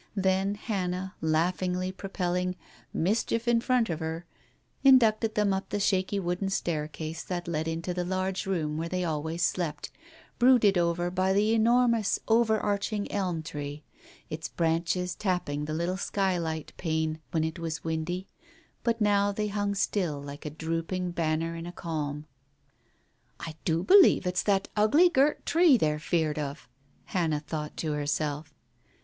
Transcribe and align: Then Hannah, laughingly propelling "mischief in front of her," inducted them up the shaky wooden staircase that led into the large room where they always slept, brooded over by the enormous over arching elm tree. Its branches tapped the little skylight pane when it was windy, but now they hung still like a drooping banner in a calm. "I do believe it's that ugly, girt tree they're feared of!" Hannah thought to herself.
Then 0.15 0.55
Hannah, 0.55 1.13
laughingly 1.21 1.91
propelling 1.91 2.55
"mischief 2.91 3.47
in 3.47 3.61
front 3.61 3.87
of 3.87 3.99
her," 3.99 4.25
inducted 4.83 5.35
them 5.35 5.53
up 5.53 5.69
the 5.69 5.79
shaky 5.79 6.19
wooden 6.19 6.49
staircase 6.49 7.23
that 7.23 7.47
led 7.47 7.67
into 7.67 7.93
the 7.93 8.03
large 8.03 8.47
room 8.47 8.77
where 8.77 8.89
they 8.89 9.03
always 9.03 9.43
slept, 9.43 9.91
brooded 10.39 10.75
over 10.75 11.11
by 11.11 11.33
the 11.33 11.53
enormous 11.53 12.17
over 12.27 12.59
arching 12.59 13.11
elm 13.11 13.43
tree. 13.43 13.83
Its 14.27 14.47
branches 14.49 15.13
tapped 15.13 15.45
the 15.45 15.55
little 15.71 15.97
skylight 15.97 16.73
pane 16.77 17.19
when 17.29 17.43
it 17.43 17.59
was 17.59 17.83
windy, 17.83 18.25
but 18.81 19.01
now 19.01 19.31
they 19.31 19.49
hung 19.49 19.75
still 19.75 20.19
like 20.19 20.47
a 20.47 20.49
drooping 20.49 21.11
banner 21.11 21.55
in 21.55 21.67
a 21.67 21.71
calm. 21.71 22.25
"I 23.39 23.53
do 23.65 23.83
believe 23.83 24.25
it's 24.25 24.41
that 24.41 24.67
ugly, 24.75 25.09
girt 25.09 25.45
tree 25.45 25.77
they're 25.77 25.99
feared 25.99 26.39
of!" 26.39 26.67
Hannah 27.13 27.39
thought 27.41 27.77
to 27.77 27.91
herself. 27.91 28.51